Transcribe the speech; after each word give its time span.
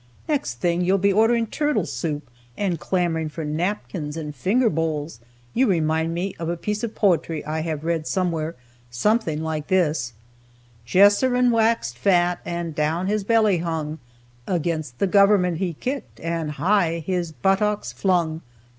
Next 0.27 0.55
thing 0.55 0.81
you'll 0.83 0.97
be 0.97 1.13
ordering 1.13 1.45
turtle 1.45 1.85
soup 1.85 2.27
and 2.57 2.79
clamoring 2.79 3.29
for 3.29 3.45
napkins 3.45 4.17
and 4.17 4.33
finger 4.35 4.67
bowls. 4.67 5.19
You 5.53 5.67
remind 5.67 6.15
me 6.15 6.33
of 6.39 6.49
a 6.49 6.57
piece 6.57 6.83
of 6.83 6.95
poetry 6.95 7.45
I 7.45 7.59
have 7.59 7.83
read 7.83 8.07
somewhere, 8.07 8.55
something 8.89 9.43
like 9.43 9.67
this: 9.67 10.13
'Jeshurun 10.87 11.51
waxed 11.51 11.99
fat, 11.99 12.39
And 12.45 12.73
down 12.73 13.05
his 13.05 13.23
belly 13.23 13.59
hung, 13.59 13.99
Against 14.47 14.97
the 14.97 15.05
government 15.05 15.57
he 15.59 15.73
kicked, 15.73 16.19
And 16.19 16.49
high 16.53 17.03
his 17.05 17.31
buttocks 17.31 17.93
flung'." 17.93 18.41